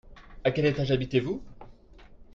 [0.43, 1.43] À quel étage habitez-vous?